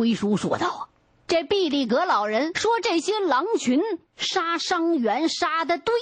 [0.00, 0.88] 回书说道：“啊，
[1.26, 3.82] 这毕利格老人说这些狼群
[4.16, 5.94] 杀伤员杀的对。”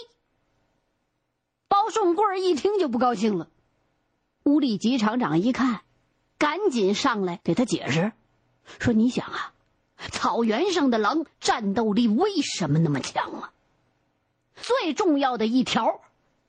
[1.66, 3.50] 包顺贵一听就不高兴了。
[4.44, 5.80] 乌力吉厂长一看，
[6.38, 8.12] 赶紧上来给他解释，
[8.78, 9.52] 说：“你想啊，
[10.12, 13.52] 草原上的狼战斗力为什么那么强啊？
[14.54, 16.00] 最重要的一条，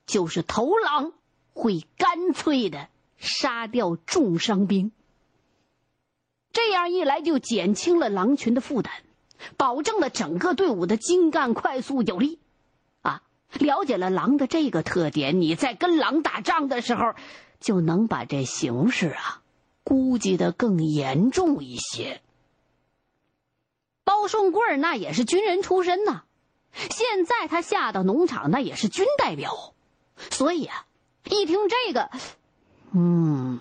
[0.06, 1.12] 就是头狼
[1.52, 4.92] 会干脆的杀掉重伤兵。
[6.52, 8.92] 这样一来，就减轻了狼群的负担，
[9.56, 12.38] 保证了整个队伍的精干、快速、有力。
[13.02, 17.14] 啊，了解了狼的这个特点，你在跟狼打仗的时候。”
[17.60, 19.42] 就能把这形势啊
[19.84, 22.22] 估计的更严重一些。
[24.02, 26.22] 包顺贵那也是军人出身呐，
[26.72, 29.74] 现在他下到农场那也是军代表，
[30.30, 30.86] 所以啊，
[31.26, 32.10] 一听这个，
[32.94, 33.60] 嗯，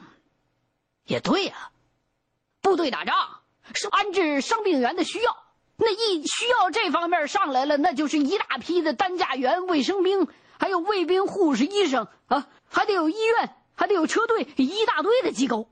[1.03, 1.71] 也对呀，
[2.69, 3.15] 部队打仗
[3.73, 5.35] 是安置伤病员的需要，
[5.75, 10.27] 那一需要这方面上来了，那就是一大批的担架员、卫生兵，
[10.59, 13.55] 还有卫兵、护士、医生啊，还得有医院。
[13.79, 15.69] 还得有车队一大堆的机构，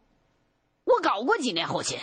[0.86, 2.00] 我搞过几年后勤，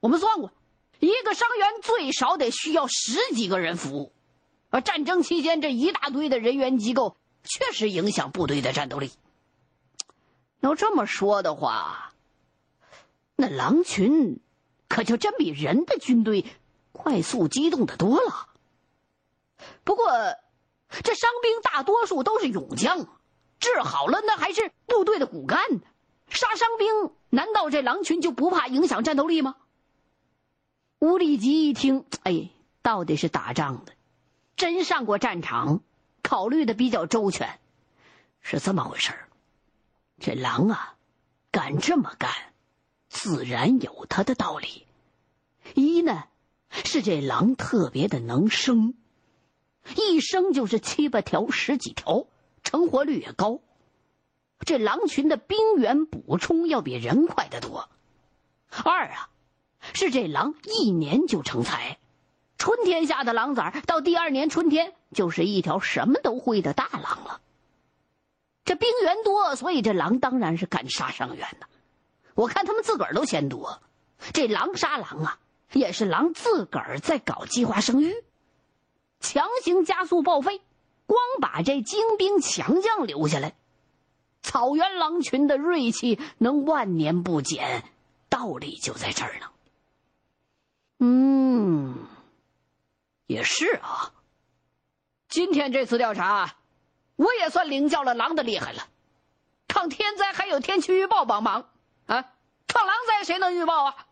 [0.00, 0.50] 我们算过，
[0.98, 4.12] 一个伤员最少得需要十几个人服务，
[4.70, 9.12] 而战争期间这一大堆的人员机构确实影响部队的战斗力。
[10.58, 12.12] 要这么说的话，
[13.36, 14.40] 那狼群
[14.88, 16.46] 可就真比人的军队
[16.92, 18.48] 快速机动的多了。
[19.84, 20.06] 不过，
[21.02, 23.06] 这伤兵大多数都是勇将。
[23.60, 25.60] 治好了，那还是部队的骨干。
[26.28, 29.56] 杀伤兵，难道这狼群就不怕影响战斗力吗？
[31.00, 32.50] 乌力吉一听，哎，
[32.82, 33.92] 到底是打仗的，
[34.56, 35.82] 真上过战场，
[36.22, 37.58] 考虑的比较周全，
[38.40, 39.12] 是这么回事
[40.18, 40.96] 这狼啊，
[41.50, 42.30] 敢这么干，
[43.14, 44.86] 自然有他的道理。
[45.74, 46.24] 一呢，
[46.68, 48.94] 是这狼特别的能生，
[49.96, 52.26] 一生就是七八条、十几条。
[52.64, 53.60] 成活率也高，
[54.60, 57.90] 这狼群的兵源补充要比人快得多。
[58.82, 59.28] 二啊，
[59.92, 61.98] 是这狼一年就成才，
[62.56, 67.42] 春天下的狼崽到第二年春天就是一条什么都会的大狼了。
[68.64, 71.68] 这兵源多，所以这狼当然是敢杀伤员的。
[72.34, 73.82] 我看他们自个儿都嫌多，
[74.32, 75.38] 这狼杀狼啊，
[75.72, 78.14] 也是狼自个儿在搞计划生育，
[79.20, 80.60] 强行加速报废。
[81.06, 83.54] 光把这精兵强将留下来，
[84.40, 87.84] 草原狼群的锐气能万年不减，
[88.30, 89.46] 道理就在这儿呢。
[91.00, 92.06] 嗯，
[93.26, 94.14] 也是啊。
[95.28, 96.56] 今天这次调查，
[97.16, 98.88] 我也算领教了狼的厉害了。
[99.68, 101.68] 抗天灾还有天气预报帮忙
[102.06, 102.24] 啊，
[102.66, 104.06] 抗狼灾谁能预报啊？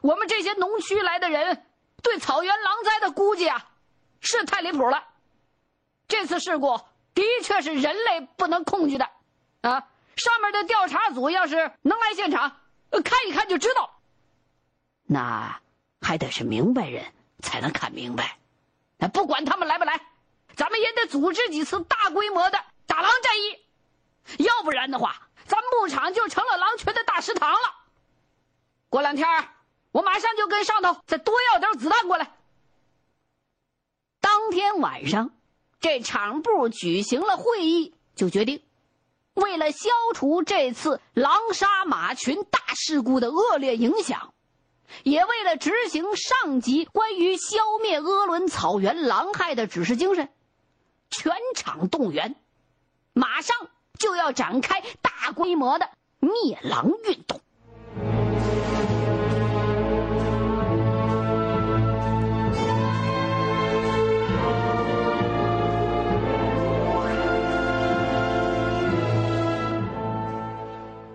[0.00, 1.64] 我们这些农区来的人
[2.02, 3.70] 对草原狼灾的估计啊，
[4.20, 5.04] 是太离谱了。
[6.08, 6.80] 这次事故
[7.14, 9.08] 的确是人类不能控制的，
[9.62, 9.88] 啊！
[10.16, 12.60] 上面的调查组要是能来现场，
[12.90, 13.98] 看一看就知道。
[15.04, 15.60] 那
[16.00, 17.04] 还得是明白人
[17.40, 18.38] 才能看明白。
[18.96, 20.00] 那不管他们来不来，
[20.54, 27.58] 咱们也得组织几次大规模的打狼战役，要不然的话，咱牧场就成了狼群的大食堂了。
[28.88, 29.26] 过两天，
[29.92, 32.32] 我马上就跟上头再多要点子弹过来。
[34.20, 35.30] 当天晚上。
[35.78, 38.64] 这厂部举行了会议，就决定，
[39.34, 44.32] 为了消除这次狼杀马群大事故的恶劣影响，
[45.04, 50.32] 也为了执行上级关于消灭鄂伦草原狼害的指示精神，
[51.10, 52.34] 全场动员，
[53.12, 53.54] 马上
[53.98, 55.88] 就要展开大规模的
[56.20, 57.40] 灭狼运动。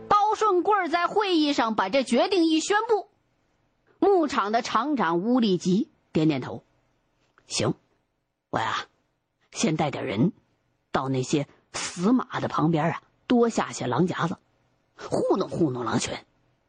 [0.08, 3.10] 包顺贵在会议上把这决定一宣布，
[4.00, 6.64] 牧场的厂长乌力吉点点头
[7.48, 7.76] ：“行，
[8.50, 8.88] 我呀，
[9.52, 10.32] 先带点人，
[10.92, 14.38] 到那些死马的旁边啊，多下些狼夹子，
[14.96, 16.16] 糊弄糊弄狼群。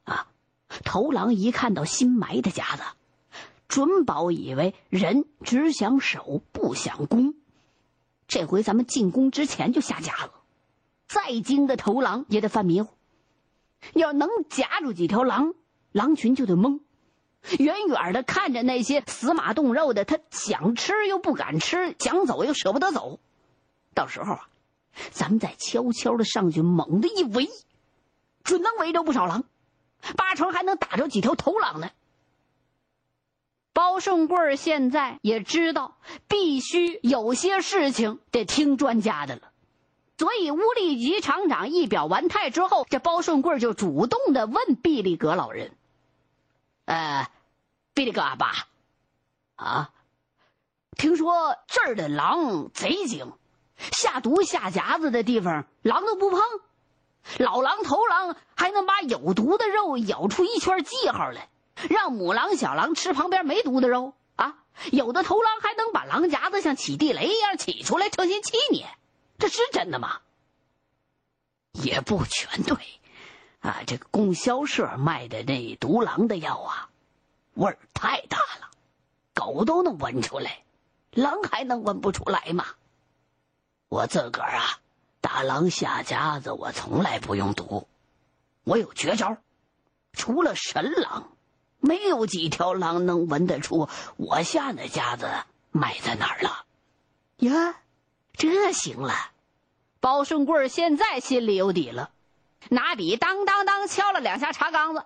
[0.05, 0.27] 啊，
[0.85, 2.83] 头狼一看到新埋的夹子，
[3.69, 7.35] 准保以为人只想守不想攻。
[8.27, 10.31] 这回咱们进攻之前就下夹子，
[11.07, 12.91] 再精的头狼也得犯迷糊。”
[13.95, 15.55] 要能夹住几条狼，
[15.91, 16.81] 狼群就得懵。
[17.59, 23.19] 远远的看着那些死马冻肉的，他想吃又不敢吃，想走又舍不得走。
[23.93, 24.49] 到时候啊，
[25.11, 27.49] 咱们再悄悄的上去，猛的一围，
[28.45, 29.45] 准能围着不少狼，
[30.17, 31.91] 八成还能打着几条头狼呢。
[33.73, 35.97] 包顺贵现在也知道，
[36.29, 39.51] 必须有些事情得听专家的了。
[40.19, 45.75] 所以，乌力吉厂长一表完态之后，这包顺贵就主动的问毕利格老人
[46.85, 47.29] ：“呃，
[47.93, 48.69] 毕利格阿爸，
[49.57, 49.91] 啊，
[50.97, 53.33] 听说这儿的狼贼精，
[53.91, 56.41] 下毒下夹子的地方狼都不碰，
[57.39, 61.49] 老狼头狼还能把有毒的肉咬出一圈记号来，
[61.91, 64.59] 让母狼小狼吃旁边没毒的肉啊！
[64.91, 68.87] 有的头狼还能把狼夹子像起地雷一样起出来，成心气你。”
[69.39, 70.21] 这是真的吗？
[71.73, 72.77] 也不全对，
[73.61, 76.91] 啊，这个供销社卖的那毒狼的药啊，
[77.55, 78.71] 味儿太大了，
[79.35, 80.63] 狗都能闻出来，
[81.11, 82.67] 狼还能闻不出来吗？
[83.93, 84.79] 我自个儿啊，
[85.21, 87.87] 打狼下夹子，我从来不用毒，
[88.65, 89.37] 我有绝招，
[90.15, 91.37] 除了神狼，
[91.79, 95.29] 没有几条狼能闻得出我下那夹子
[95.73, 96.65] 埋在哪儿了。
[97.37, 97.83] 呀，
[98.33, 99.13] 这行了。
[100.01, 102.13] 包顺贵现在心里有底了，
[102.71, 105.05] 拿笔当当当敲了两下茶缸子。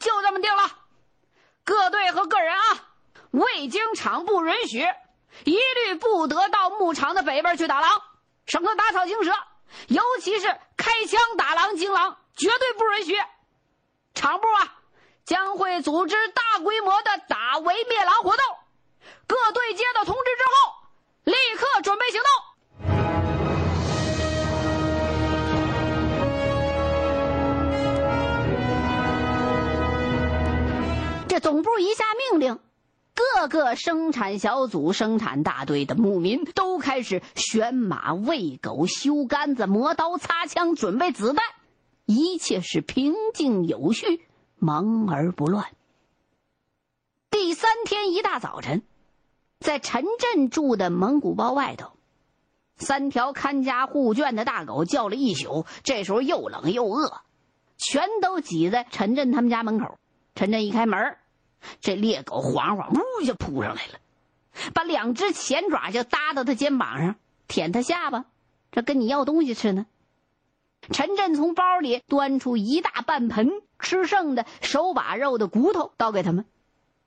[0.00, 0.62] 就这么定了，
[1.64, 2.88] 各队和个人啊，
[3.30, 4.86] 未经厂部允许，
[5.44, 8.02] 一律不得到牧场的北边去打狼，
[8.46, 9.32] 省得打草惊蛇，
[9.88, 10.46] 尤其是
[10.76, 13.16] 开枪打狼惊狼，绝对不允许。
[14.14, 14.74] 厂部啊，
[15.24, 18.44] 将会组织大规模的打围灭狼活动，
[19.26, 20.74] 各队接到通知之后，
[21.24, 22.28] 立刻准备行动。
[31.28, 32.60] 这总部一下命令，
[33.14, 41.44] 各个生产小组、生产大队的牧民都开始选马、喂狗、修杆子、磨刀、擦枪、准备子弹，
[42.06, 44.26] 一切是平静有序，
[44.56, 45.66] 忙而不乱。
[47.30, 48.82] 第三天一大早晨，
[49.60, 51.92] 在陈震住的蒙古包外头，
[52.76, 57.22] 三条看家护圈的大狗叫了一宿，这时候又冷又饿，
[57.76, 59.98] 全都挤在陈震他们家门口。
[60.34, 61.16] 陈震一开门。
[61.80, 63.98] 这猎狗晃晃，呜就扑上来了，
[64.74, 67.16] 把两只前爪就搭到他肩膀上，
[67.48, 68.24] 舔他下巴，
[68.70, 69.86] 这跟你要东西吃呢。
[70.90, 76.44] 陈震从包里端出一大半盆吃剩的手把肉的骨头，倒给他们。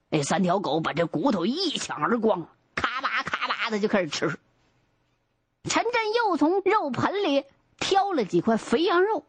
[0.09, 4.39] 那三条狗把这骨头一抢而光，咔吧咔吧的就开始吃。
[5.67, 7.43] 陈震又从肉盆里
[7.79, 9.25] 挑了几块肥羊肉，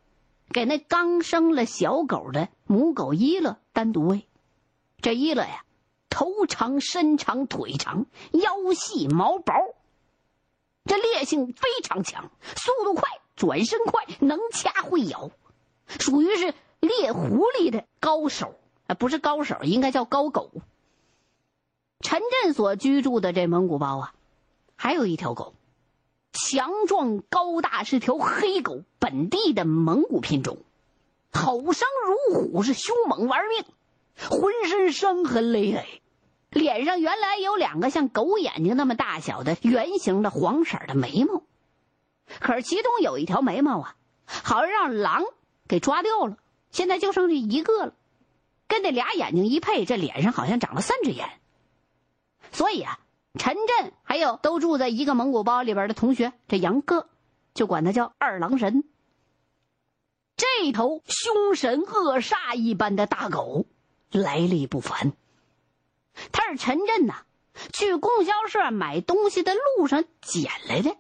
[0.51, 4.29] 给那刚生了小狗的母狗伊乐单独喂。
[5.01, 5.65] 这一乐呀，
[6.09, 9.55] 头长身长腿长，腰细毛薄，
[10.85, 15.31] 这烈性非常强，速度快，转身快，能掐会咬，
[15.87, 18.55] 属于是猎狐狸的高手
[18.87, 20.51] 啊，不是高手，应该叫高狗。
[22.01, 24.15] 陈震所居住的这蒙古包啊，
[24.77, 25.55] 还有一条狗，
[26.33, 30.59] 强壮高大，是条黑狗，本地的蒙古品种，
[31.33, 33.65] 吼声如虎，是凶猛玩命。
[34.19, 36.03] 浑身伤痕累累，
[36.51, 41.43] 脸上原来有两个像狗眼睛那么大小的圆形的黄色的眉毛，
[42.41, 45.25] 可是其中有一条眉毛啊，好像让狼
[45.69, 46.39] 给抓掉了，
[46.71, 47.95] 现在就剩这一个了。
[48.69, 51.29] 跟那俩眼睛一配，这脸上好像长了三只眼。
[52.51, 52.99] 所以啊，
[53.39, 57.09] 陈震还有都住在一个蒙古包里边的同学，这杨哥
[57.55, 58.83] 就管他叫二郎神。
[60.37, 63.67] 这头凶神恶煞一般的大狗。
[64.11, 65.13] 来历不凡。
[66.33, 67.25] 他是陈震呐，
[67.73, 70.97] 去供销社买东西的路上捡来的。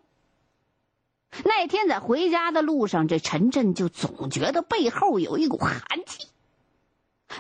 [1.45, 6.29] 那天在回家的路上，这陈震就总觉得背后有一股寒气，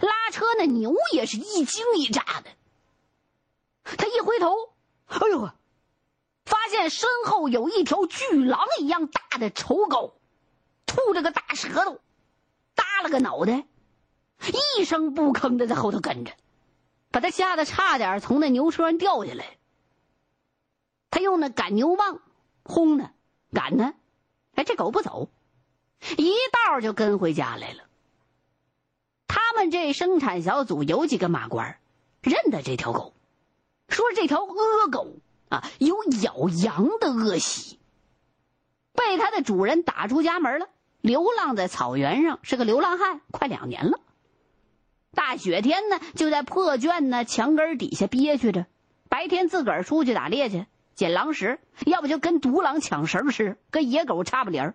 [0.00, 2.50] 拉车那牛也是一惊一乍的。
[3.96, 4.54] 他一回头，
[5.06, 5.50] 哎呦，
[6.44, 10.20] 发现身后有一条巨狼一样大的丑狗，
[10.84, 12.00] 吐着个大舌头，
[12.74, 13.66] 耷了个脑袋。
[14.52, 16.32] 一声不吭的在后头跟着，
[17.10, 19.56] 把他吓得差点从那牛车上掉下来。
[21.10, 22.20] 他用那赶牛棒
[22.62, 23.12] 轰他，
[23.52, 23.94] 赶他，
[24.54, 25.30] 哎，这狗不走，
[26.18, 27.84] 一道就跟回家来了。
[29.26, 31.78] 他们这生产小组有几个马官
[32.20, 33.14] 认得这条狗，
[33.88, 35.14] 说这条恶狗
[35.48, 37.78] 啊有咬羊的恶习，
[38.92, 40.68] 被他的主人打出家门了，
[41.00, 44.00] 流浪在草原上，是个流浪汉，快两年了。
[45.16, 48.66] 大雪天呢，就在破圈呢墙根底下憋屈着。
[49.08, 54.74] 白天自个儿出去打猎去捡狼食，要不就跟独狼抢食吃，跟野狗差不离儿。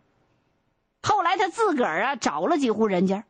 [1.04, 3.24] 后来他自个儿啊找了几户人家，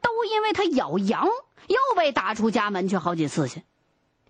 [0.00, 1.26] 都因为他咬羊
[1.66, 3.62] 又被打出家门去好几次去。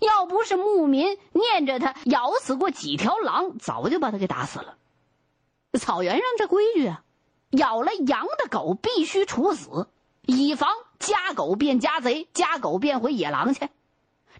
[0.01, 4.77] 要不是牧民念着他咬死过几条狼，早就把他给打死了。
[5.79, 7.03] 草原上这规矩啊，
[7.51, 9.89] 咬了羊的狗必须处死，
[10.25, 10.71] 以防
[11.09, 13.69] 家狗变家贼，家狗变回野狼去。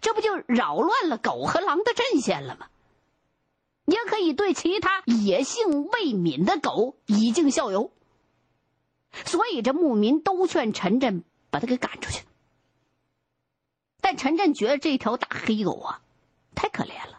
[0.01, 2.67] 这不就扰乱了狗和狼的阵线了吗？
[3.85, 7.91] 也可以对其他野性未泯的狗以儆效尤。
[9.25, 12.23] 所以这牧民都劝陈震把他给赶出去。
[13.99, 16.01] 但陈震觉得这条大黑狗啊，
[16.53, 17.17] 太可怜了，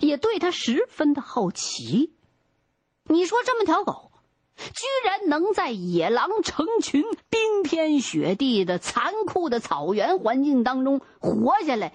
[0.00, 2.12] 也对他十分的好奇。
[3.04, 4.09] 你说这么条狗，
[4.74, 11.92] 居然能在野狼成群、冰天雪地的残酷的草原环境当中活下来，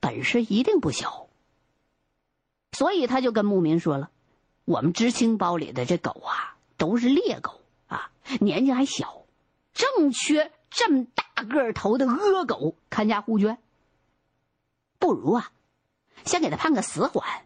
[0.00, 1.28] 本事一定不小。
[2.72, 4.10] 所以他就跟牧民说了
[4.64, 9.22] ：“我们知青包里的这狗啊，都是猎狗啊，年纪还小，
[9.72, 13.58] 正缺。”这么大个头的恶狗看家护圈，
[14.98, 15.52] 不如啊，
[16.24, 17.44] 先给他判个死缓，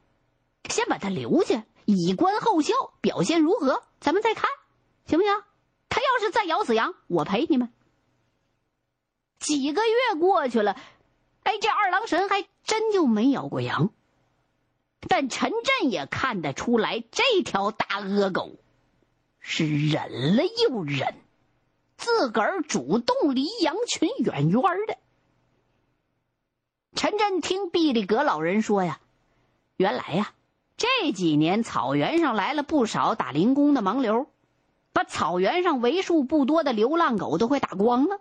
[0.71, 4.51] 先把他留下，以观后效，表现如何，咱们再看，
[5.07, 5.33] 行不行？
[5.89, 7.73] 他要是再咬死羊，我赔你们。
[9.39, 10.77] 几个月过去了，
[11.45, 13.91] 哎，这二郎神还真就没咬过羊，
[15.09, 18.57] 但陈震也看得出来，这条大恶狗
[19.39, 21.15] 是忍了又忍。
[21.97, 24.99] 自个儿主动离羊群远远的。
[26.95, 29.01] 陈震听毕力格老人说呀，
[29.77, 30.35] 原来呀，
[30.77, 34.27] 这几年草原上来了不少打零工的盲流，
[34.93, 38.21] 把草原上为数不多的流浪狗都快打光了。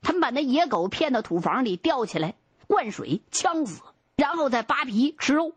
[0.00, 2.34] 他们把那野狗骗到土房里吊起来，
[2.66, 3.82] 灌水呛死，
[4.16, 5.52] 然后再扒皮吃肉。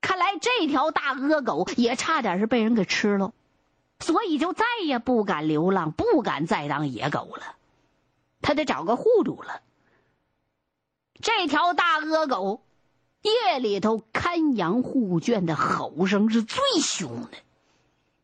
[0.00, 3.32] 看来这条大恶狗也差点是被人给吃了。
[3.98, 7.56] 所以就再也不敢流浪，不敢再当野狗了，
[8.42, 9.62] 他得找个护主了。
[11.22, 12.60] 这条大恶狗，
[13.22, 17.38] 夜里头看羊护圈的吼声是最凶的，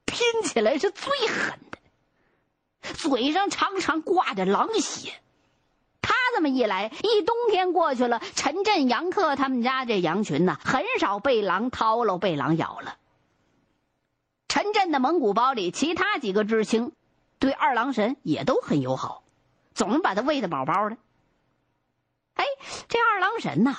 [0.04, 5.12] 拼起来是最狠的，嘴上常常挂着狼血。
[6.00, 12.96] 他这么一来，一冬天过去了，陈震、杨克他们家这羊群呢，很少被狼掏了，被狼咬了。
[14.49, 16.92] 陈震的蒙古包里，其他几个知青
[17.38, 19.25] 对二郎神也都很友好，
[19.75, 20.96] 总把他喂得饱饱的。
[22.34, 22.44] 哎，
[22.88, 23.76] 这二郎神呐，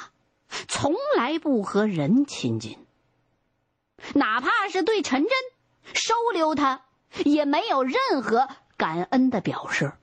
[0.68, 2.78] 从来不和人亲近，
[4.14, 5.32] 哪怕是对陈真
[5.94, 6.82] 收留他，
[7.26, 9.94] 也没有任何感恩的表示。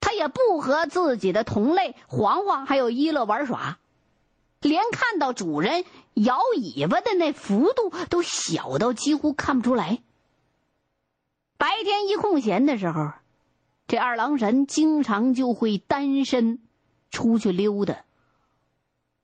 [0.00, 3.78] 他也不和自己的同类黄黄还有一乐玩耍。
[4.60, 5.84] 连看到主人
[6.14, 10.02] 摇尾巴的那幅度都小到几乎看不出来。
[11.56, 13.10] 白天一空闲的时候，
[13.88, 16.60] 这二郎神经常就会单身
[17.10, 18.04] 出去溜达，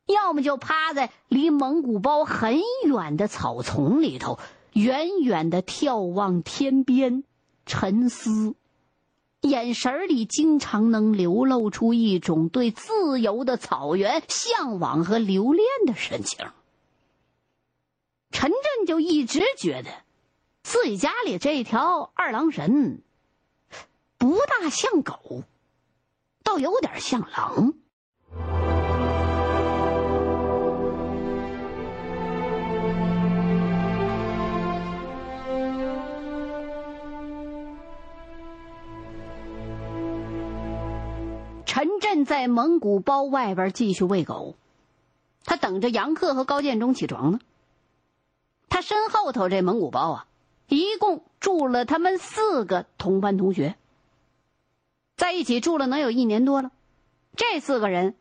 [0.09, 4.38] 要么就趴在离蒙古包很远的草丛里头，
[4.73, 7.25] 远远的眺望天边，
[7.67, 8.55] 沉思。
[9.43, 16.47] 眼神里经常能流露出一种对自由的草原向往和留恋的神情。
[18.31, 19.91] 陈震就一直觉得，
[20.62, 23.03] 自己家里这条二郎神，
[24.17, 25.45] 不大像狗，
[26.43, 27.75] 倒有点像狼。
[41.78, 44.56] 陈震在蒙古包外边继续喂狗，
[45.44, 47.38] 他等着杨克和高建中起床呢。
[48.68, 50.26] 他身后头这蒙古包啊，
[50.66, 53.76] 一共住了他们四个同班同学，
[55.14, 56.73] 在一起住了能有一年多了。
[57.37, 58.16] 这四个人，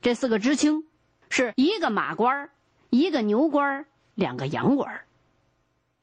[0.00, 0.86] 这四个知青，
[1.28, 2.48] 是一个马官
[2.90, 5.00] 一个牛官两个羊官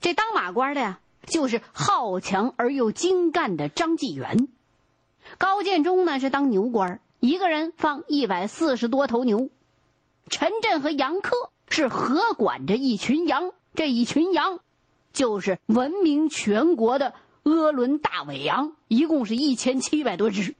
[0.01, 4.49] 这当马官的呀，就是好强而又精干的张继元。
[5.37, 9.49] 高建中呢是当牛官一个人放一百四十多头牛。
[10.29, 11.35] 陈震和杨克
[11.69, 14.59] 是合管着一群羊，这一群羊
[15.13, 20.55] 就是闻名全国的鄂伦大尾羊，一共是一千七百多只。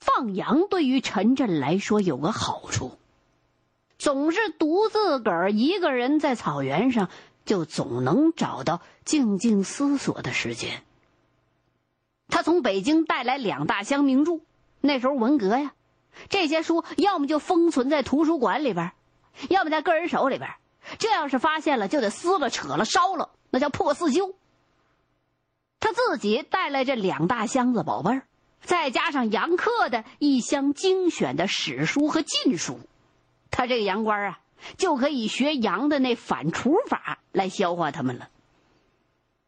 [0.00, 2.92] 放羊对于陈震来说有个好处，
[3.98, 7.08] 总是独自个儿一个人在草原上，
[7.44, 10.82] 就总能找到静静思索的时间。
[12.28, 14.40] 他从北京带来两大箱名著，
[14.80, 15.72] 那时候文革呀，
[16.28, 18.92] 这些书要么就封存在图书馆里边，
[19.48, 20.50] 要么在个人手里边。
[20.98, 24.34] 这要是发现了，就得撕了、扯了、烧了，那叫破四旧。
[25.80, 28.22] 他自己带来这两大箱子宝贝儿，
[28.62, 32.80] 再加上杨克的一箱精选的史书和禁书，
[33.50, 34.40] 他这个杨官啊，
[34.76, 38.28] 就可以学杨的那反刍法来消化他们了。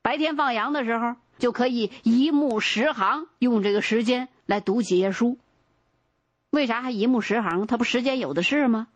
[0.02, 5.38] 白天放羊的时候，就可以一目十行，用这个时间来读几页书。
[6.50, 7.66] 为啥还一目十行？
[7.66, 8.86] 他不时间有的是吗？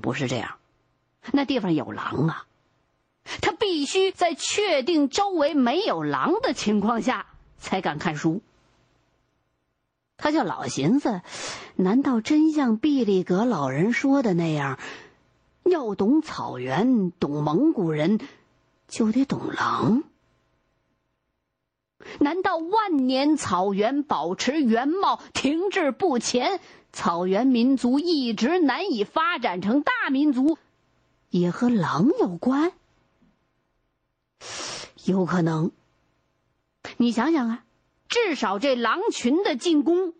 [0.00, 0.58] 不是这样，
[1.32, 2.46] 那地方有狼啊，
[3.40, 7.26] 他必须在确定周围没有狼的情况下
[7.58, 8.42] 才敢看书。
[10.16, 11.22] 他就老寻思，
[11.76, 14.78] 难道真像毕力格老人说的那样，
[15.64, 18.20] 要懂草原、懂蒙古人，
[18.88, 20.02] 就得懂狼？
[22.20, 26.60] 难道万年草原保持原貌、停滞不前，
[26.92, 30.58] 草原民族一直难以发展成大民族，
[31.30, 32.72] 也和狼有关？
[35.04, 35.70] 有可能。
[36.96, 37.64] 你想想啊。
[38.08, 40.14] 至少这狼群的进攻，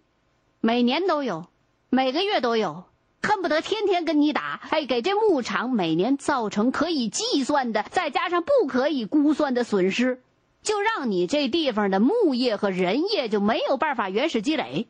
[0.61, 1.47] 每年都有，
[1.88, 2.85] 每个月都有，
[3.23, 4.61] 恨不得天天跟你打。
[4.68, 10.20] 哎，给这牧场每年造成可以计算的，再加上不可以估算的损失，
[10.68, 14.87] 就让你这地方的木业和人业就没有办法原始积累，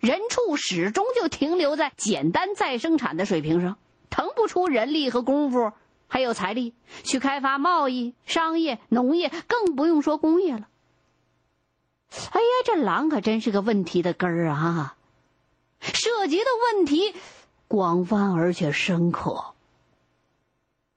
[0.00, 3.78] 人畜始终就停留在简单再生产的水平上，
[4.10, 5.70] 腾不出人力和功夫，
[6.08, 10.66] 还有财力去开发贸易、商业、农业，更不用说工业了。
[12.10, 14.96] 哎呀，这狼可真是个问题的根儿啊！
[15.78, 17.14] 涉及的问题
[17.68, 19.54] 广泛而且深刻，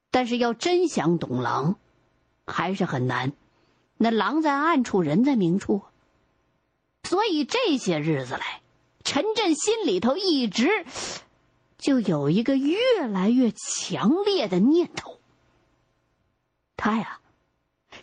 [0.10, 1.76] 但是要真想懂狼，
[2.48, 3.34] 还是很难。
[4.02, 5.84] 那狼在暗处，人在明处，
[7.04, 8.62] 所以这些日子来，
[9.04, 10.86] 陈震心里头一直
[11.78, 15.20] 就有一个越来越强烈的念头：
[16.78, 17.20] 他呀，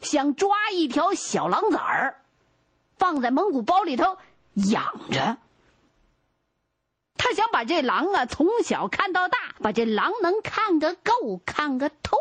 [0.02, 2.20] 想抓一条小狼崽儿。
[2.98, 4.18] 放在蒙古包里头
[4.52, 5.38] 养着，
[7.16, 12.16] 他想把这狼啊从小看到大，把这狼能看个够，看个透。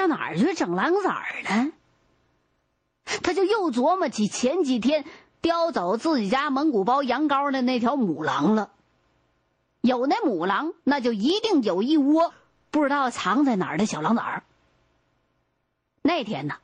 [0.00, 1.72] 上哪儿去整狼崽儿呢？
[3.22, 5.04] 他就又琢磨起前几天
[5.42, 8.70] 叼走自己家蒙古包羊羔的那条母狼了。
[9.82, 12.32] 有那母狼，那就一定有一窝
[12.70, 14.42] 不知道藏在哪儿的小狼崽儿。
[16.00, 16.54] 那天呢？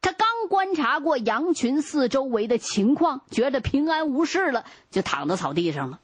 [0.00, 5.98] 他刚观察过羊群四周围的情况，觉得平安无事了，就躺在草地上了。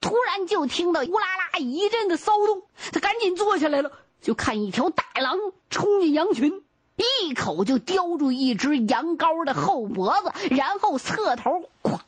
[0.00, 5.38] 突然就听到“呼啦啦”一阵的骚动，他赶紧坐下来了，就看一条大狼
[5.70, 6.62] 冲进羊群，
[6.96, 12.00] 一口就叼住一只羊羔的后脖子，然后侧头咵，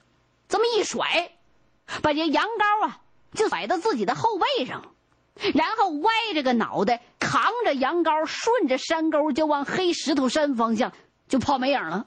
[0.49, 1.33] 这么一甩，
[2.03, 3.01] 把这羊羔啊
[3.33, 4.95] 就甩到自己的后背上。
[5.55, 10.93] 然后歪着个脑袋，扛着羊羔，顺着山沟就往黑石头山方向
[11.27, 12.07] 就跑没影了。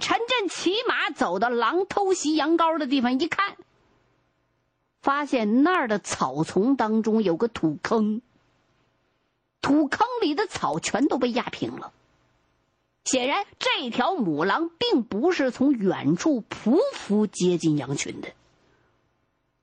[0.00, 3.56] 陈震骑马走到狼偷袭羊羔的地方一看，
[5.04, 8.22] 发现那儿的草丛当中有个土坑，
[9.60, 11.92] 土坑里的草全都被压平了。
[13.04, 18.32] 显然，这条母狼并不是从远处匍匐接近羊群的。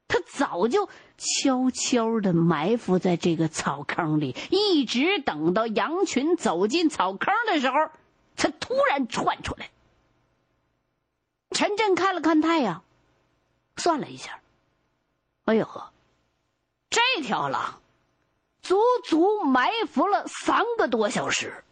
[0.08, 7.90] 他早就悄悄的埋伏在这个草坑里，一直等到羊群走进草坑的时候，
[8.36, 9.72] 才突然窜出来。
[11.50, 12.84] 陈震看了看太阳，
[13.76, 14.40] 算了一下，
[15.52, 15.92] 哎呦呵，
[16.90, 17.82] 这条狼
[18.62, 21.66] 足足埋伏了三个多小时，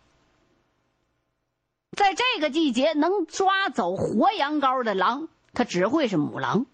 [1.96, 6.66] 在这个季节能抓走活羊羔的狼，它只会是母狼。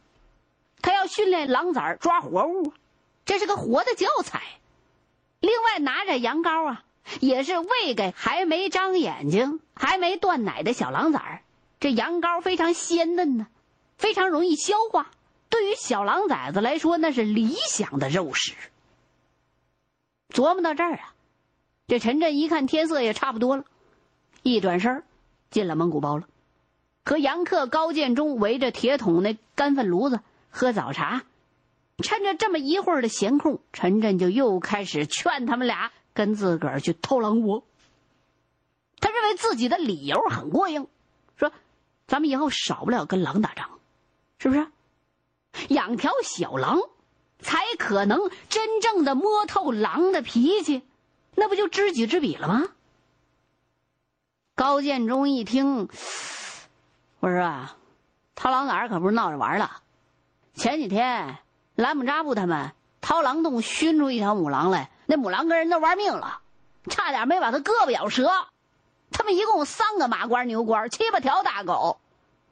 [0.82, 2.74] 他要训练狼崽抓活物，
[3.24, 4.41] 这是个活的教材。
[5.41, 6.84] 另外拿着羊羔啊，
[7.20, 11.44] 也是喂给还没张眼睛、还没断奶的小狼崽
[11.80, 13.46] 这羊羔非常鲜嫩呢，
[13.96, 15.12] 非常容易消化。
[15.56, 18.56] 对于小狼崽子来说，那是理想的肉食。
[20.30, 21.13] 琢磨到这儿啊，
[21.88, 23.63] 这陈震一看天色也差不多了，
[24.44, 25.02] 一转身
[25.50, 26.28] 进了蒙古包了，
[27.06, 30.20] 和杨克、高建忠围着铁桶那干粪炉子。
[30.50, 31.24] 喝早茶，
[32.00, 37.63] 趁着这么一会儿的闲空，陈震就又开始劝他们俩跟自个儿去偷狼窝。
[39.00, 40.88] 他认为自己的理由很过硬，
[41.38, 41.54] 说
[42.08, 43.70] ：“咱们以后少不了跟狼打仗，
[44.38, 44.68] 是不是？
[45.70, 46.80] 养条小狼，
[47.39, 50.84] 才可能真正的摸透狼的脾气，
[51.36, 52.63] 那不就知己知彼了吗？”
[54.56, 55.89] 高建中一听，
[57.20, 57.76] 我说：“啊，
[58.36, 59.70] 掏狼崽可不是闹着玩的。”
[60.56, 61.38] 前几天，
[61.76, 66.39] 兰姆扎布他们掏狼洞熏出一条母狼来，那母狼跟人都玩命了，
[66.89, 68.32] 差点没把他胳膊咬折。
[69.12, 72.00] 他们一共三个马倌牛倌，七八条大狗，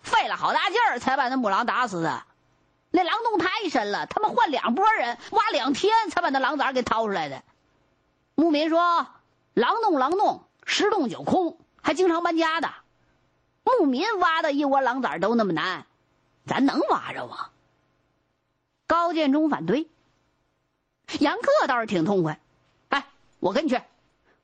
[0.01, 2.23] 费了好大劲儿才把那母狼打死的。
[2.95, 7.41] 那狼洞太深了，他们换两拨人挖两天才把那狼崽给掏出来的。
[8.35, 9.07] 牧民说
[9.55, 12.71] ：“狼洞狼洞，十洞九空，还经常搬家的。
[13.63, 15.87] 牧民挖的一窝狼崽都那么难，
[16.45, 17.49] 咱能挖着吗？”
[18.85, 19.89] 高建中反对。
[21.19, 22.39] 杨克倒是挺痛快，
[22.89, 23.07] 哎，
[23.39, 23.81] 我跟你去，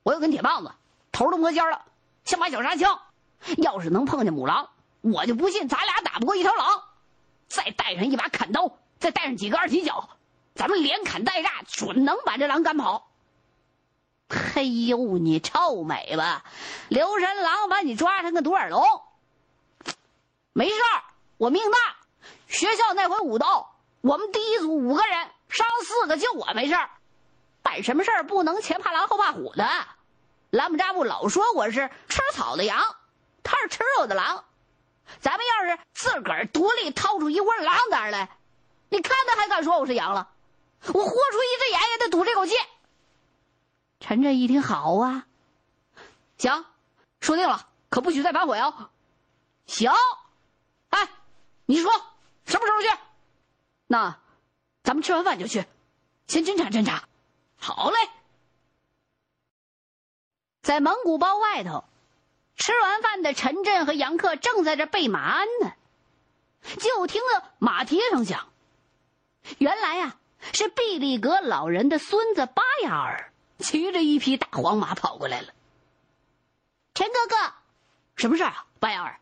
[0.02, 0.72] 我有根铁棒子，
[1.12, 1.84] 头都磨尖了，
[2.24, 2.98] 像把小沙枪，
[3.58, 4.70] 要是能碰见母狼，
[5.02, 6.82] 我就不信咱俩打不过一条狼。
[7.50, 10.08] 再带上一把砍刀，再带上几个二踢脚，
[10.54, 13.10] 咱们连砍带炸，准能把这狼赶跑。
[14.28, 16.44] 嘿 呦，你臭美吧！
[16.88, 18.84] 刘神狼把你抓成个独眼龙，
[20.52, 21.02] 没事儿，
[21.36, 21.78] 我命大。
[22.46, 23.66] 学校那回武斗，
[24.00, 26.90] 我们第一组五个人伤四个，就我没事儿。
[27.62, 29.68] 办什么事儿不能前怕狼后怕虎的。
[30.50, 32.96] 兰姆扎布老说我是吃草的羊，
[33.42, 34.44] 他是吃肉的狼。
[35.20, 38.38] 咱们要是自个儿独立掏出一窝狼崽来，
[38.88, 40.30] 你看他还敢说我是羊了？
[40.86, 42.54] 我豁出一只眼也得赌这口气。
[43.98, 45.26] 陈震一听，好啊，
[46.38, 46.64] 行，
[47.20, 48.90] 说定了，可不许再反悔哦。
[49.66, 49.92] 行，
[50.88, 51.08] 哎，
[51.66, 51.92] 你说
[52.46, 52.88] 什么时候去？
[53.86, 54.18] 那
[54.82, 55.66] 咱们吃完饭就去，
[56.28, 57.06] 先侦查侦查。
[57.58, 57.96] 好嘞，
[60.62, 61.84] 在蒙古包外头。
[62.60, 65.72] 吃完饭的陈震和杨克正在这备马鞍呢，
[66.78, 68.48] 就听到马蹄声响。
[69.56, 70.16] 原来呀，
[70.52, 75.54] 是毕力格老人的孙子巴雅尔骑着一匹大黄马跑过来了。
[76.92, 77.54] 陈哥哥，
[78.16, 78.66] 什么事啊？
[78.78, 79.18] 巴雅尔，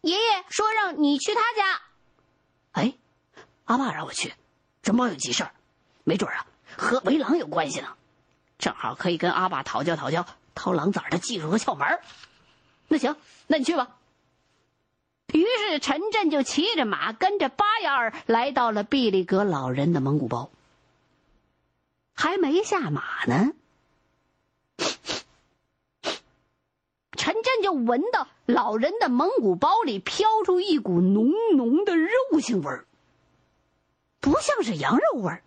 [0.00, 1.82] 爷爷说让你去他家。
[2.72, 2.94] 哎，
[3.66, 4.34] 阿爸让我去，
[4.82, 5.52] 这么有急事儿，
[6.02, 6.46] 没准啊
[6.78, 7.94] 和围狼有关系呢，
[8.56, 10.24] 正好可以跟阿爸讨教讨教
[10.54, 12.00] 掏狼崽的技术和窍门。
[12.88, 13.16] 那行，
[13.46, 13.96] 那你去吧。
[15.32, 20.50] 于是陈震就骑着马，跟着巴雅尔来到了毕力格老人的蒙古包。
[22.14, 23.52] 还没下马呢，
[27.16, 32.86] 陈震就闻到老人的蒙古包里飘出一股浓浓的肉腥味儿，
[34.20, 35.42] 不像是羊肉味儿。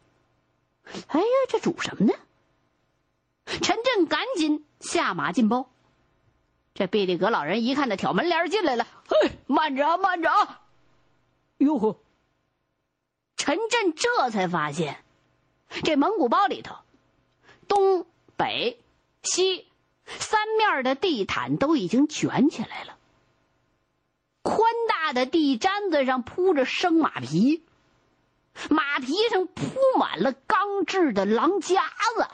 [1.07, 2.13] 哎呀，这煮什么呢？
[3.45, 5.69] 陈震赶紧下马进包。
[6.77, 10.61] 这毕力格老人一看那挑门帘进来了，嘿，慢着啊，慢着啊！
[11.57, 11.99] 哟呵，
[13.35, 15.03] 陈震这才发现，
[15.83, 16.75] 这蒙古包里头，
[17.67, 18.79] 东北
[19.23, 19.65] 西
[20.05, 22.95] 三面的地毯都已经卷起来了，
[24.43, 27.63] 宽大的地毡子上铺着生马皮，
[28.69, 29.63] 马皮上铺
[29.97, 31.81] 满了钢制的狼夹
[32.17, 32.27] 子。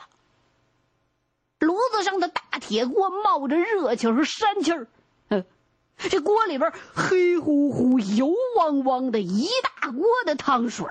[1.64, 4.86] 炉子上的大铁锅冒着热气和膻气儿，
[5.96, 10.86] 这锅里边黑乎乎、油汪汪的一大锅的汤水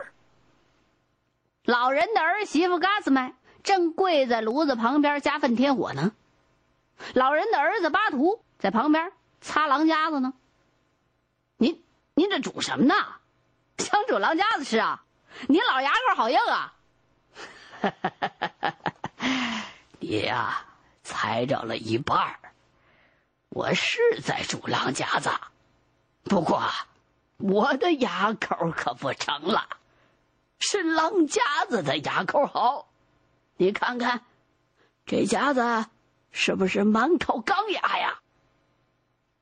[1.64, 3.34] 老人的儿媳妇嘎斯麦
[3.64, 6.12] 正跪在炉子旁边加粪添火呢，
[7.14, 10.34] 老人的儿子巴图在旁边擦狼夹子呢。
[11.58, 11.82] 您
[12.16, 12.96] 您这煮什么呢？
[13.78, 15.04] 想煮狼夹子吃啊？
[15.48, 16.74] 您老牙口好硬啊！
[17.82, 19.03] 哈哈哈哈哈
[20.04, 20.66] 你呀，
[21.02, 22.38] 猜着了一半儿。
[23.48, 25.30] 我是在煮狼夹子，
[26.24, 26.62] 不过
[27.38, 29.66] 我的牙口可不成了，
[30.60, 32.90] 是狼夹子的牙口好。
[33.56, 34.26] 你看看，
[35.06, 35.86] 这夹子
[36.32, 38.20] 是不是满口钢牙呀？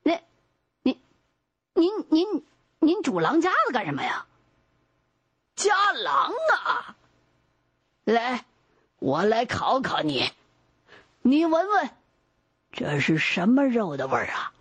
[0.04, 0.22] 那，
[0.82, 1.02] 您，
[1.74, 2.46] 您您
[2.78, 4.26] 您煮狼夹子干什么呀？
[5.56, 6.96] 夹狼啊！
[8.04, 8.44] 来，
[9.00, 10.30] 我来考考你。
[11.22, 11.90] 你闻闻，
[12.72, 14.52] 这是什么肉的味儿啊？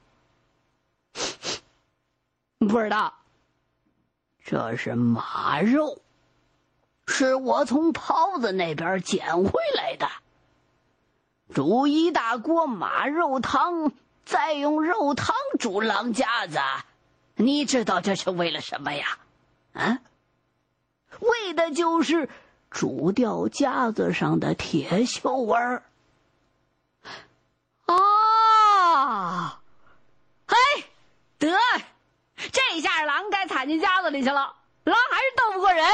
[2.59, 3.15] 不知道。
[4.45, 6.01] 这是马肉，
[7.07, 10.07] 是我从袍子那边捡回来的。
[11.53, 13.91] 煮一大锅马肉汤，
[14.23, 16.59] 再用肉汤煮狼夹子，
[17.35, 19.17] 你知道这是为了什么呀？
[19.73, 19.99] 啊？
[21.19, 22.29] 为的就是
[22.69, 25.83] 煮掉架子上的铁锈味儿。
[27.95, 29.59] 啊！
[30.47, 30.55] 嘿，
[31.39, 31.49] 得，
[32.51, 34.55] 这下狼该踩进夹子里去了。
[34.83, 35.85] 狼还是斗不过人。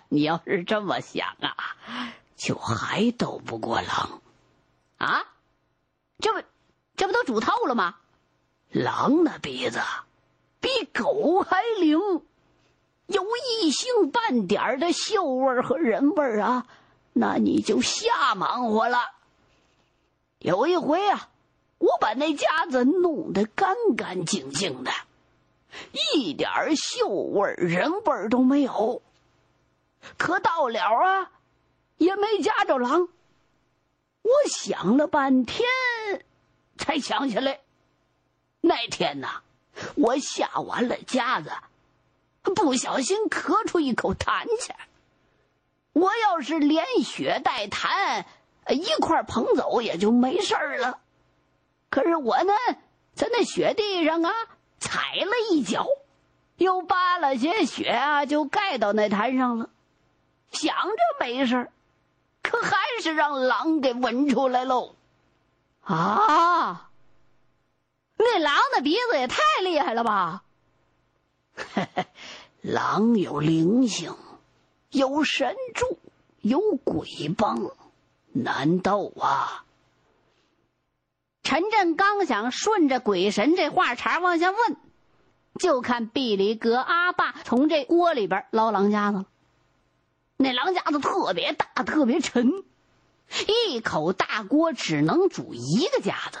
[0.08, 1.76] 你要是这么想啊，
[2.36, 4.20] 就还斗不过狼。
[4.98, 5.24] 啊？
[6.18, 6.42] 这不，
[6.96, 7.96] 这不都煮透了吗？
[8.68, 9.80] 狼的鼻子
[10.60, 11.98] 比狗还灵，
[13.06, 13.24] 有
[13.62, 16.66] 一星半点的嗅味和人味啊，
[17.12, 18.98] 那你就瞎忙活了。
[20.40, 21.28] 有一回啊，
[21.78, 24.90] 我把那夹子弄得干干净净的，
[26.14, 29.02] 一点锈味、人味都没有。
[30.16, 31.30] 可到了啊，
[31.98, 33.08] 也没夹着狼。
[34.22, 35.66] 我想了半天，
[36.78, 37.60] 才想起来，
[38.62, 39.42] 那天呐，
[39.96, 41.52] 我下完了夹子，
[42.42, 44.72] 不小心咳出一口痰去。
[45.92, 48.24] 我要是连血带痰
[48.68, 51.00] 一块捧走，也就没事了。
[51.88, 52.52] 可是我呢，
[53.14, 54.32] 在那雪地上啊，
[54.78, 55.86] 踩了一脚，
[56.56, 59.70] 又扒了些雪啊，就盖到那痰上了。
[60.52, 61.70] 想着没事
[62.42, 64.94] 可还是让狼给闻出来喽。
[65.82, 66.90] 啊！
[68.16, 70.42] 那狼的鼻子也太厉害了吧！
[72.60, 74.14] 狼有灵性，
[74.90, 75.98] 有神助，
[76.42, 77.58] 有鬼帮，
[78.32, 79.64] 难斗啊！
[81.42, 84.76] 陈震刚想顺着鬼神这话茬往下问，
[85.58, 89.26] 就看毕里格阿爸从这锅里边捞狼夹子了。
[90.36, 92.62] 那狼夹子特别大，特别沉，
[93.48, 96.38] 一口大锅只能煮一个夹子。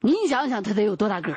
[0.00, 1.36] 您想想，它得有多大个？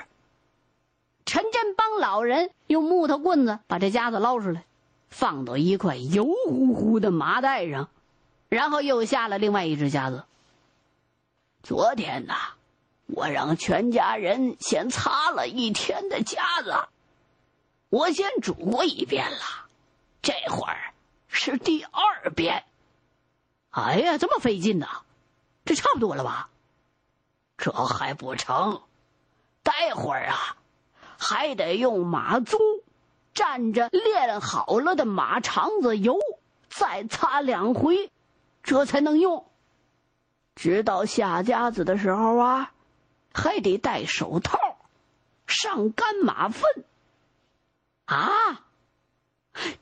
[1.25, 4.65] 陈震帮老人用木头棍子把这夹子捞出来，
[5.09, 7.89] 放到一块油乎乎的麻袋上，
[8.55, 10.23] 然后又下了另外一只夹子。
[11.61, 12.35] 昨天呐，
[13.05, 16.87] 我让全家人先擦了一天的夹子，
[17.89, 19.67] 我先煮过一遍了，
[20.21, 20.93] 这会儿
[21.27, 22.63] 是第二遍。
[23.71, 25.01] 哎呀，这么费劲呐！
[25.65, 26.47] 这差不多了吧？
[27.57, 28.83] 这还不成，
[29.63, 30.55] 待会儿啊，
[31.17, 32.57] 还得用马鬃
[33.33, 36.17] 蘸着炼好了的马肠子油，
[36.69, 38.09] 再擦两回，
[38.65, 39.45] 这才能用。
[40.55, 42.73] 直到下夹子的时候啊，
[43.33, 44.57] 还得戴手套，
[45.45, 46.63] 上干马粪。
[48.05, 48.65] 啊，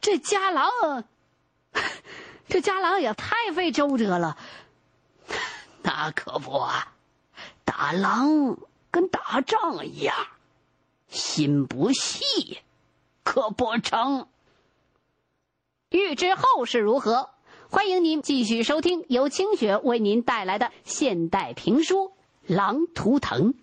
[0.02, 1.04] 这家狼，
[2.48, 4.38] 这家狼也太费周折了。
[5.82, 6.94] 那可不啊，
[7.64, 8.58] 打狼
[8.92, 10.16] 跟打仗一样，
[11.08, 12.60] 心不细，
[13.24, 14.28] 可不成。
[15.90, 17.33] 欲知后事如何？
[17.74, 21.96] 欢迎您继续收听由清雪为您带来的现代评书
[22.46, 23.54] 《狼图腾》。